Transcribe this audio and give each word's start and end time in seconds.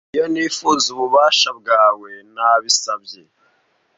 Iyo 0.15 0.25
nifuza 0.31 0.85
ubufasha 0.95 1.49
bwawe, 1.59 2.09
nabisabye. 2.33 3.21